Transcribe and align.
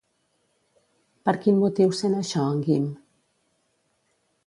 Per 1.29 1.35
quin 1.45 1.61
motiu 1.65 1.93
sent 2.01 2.19
això 2.23 2.49
en 2.57 2.67
Guim? 2.71 2.91